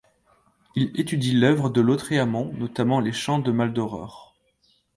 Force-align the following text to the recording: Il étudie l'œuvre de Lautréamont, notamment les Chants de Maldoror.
Il 0.75 0.99
étudie 0.99 1.33
l'œuvre 1.35 1.69
de 1.69 1.79
Lautréamont, 1.79 2.53
notamment 2.53 2.99
les 3.01 3.11
Chants 3.11 3.37
de 3.37 3.51
Maldoror. 3.51 4.35